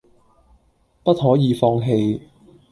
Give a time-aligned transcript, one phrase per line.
[1.03, 2.21] 不可以放棄！